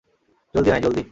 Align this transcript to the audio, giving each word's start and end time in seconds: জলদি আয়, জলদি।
জলদি 0.53 0.69
আয়, 0.71 0.81
জলদি। 0.81 0.99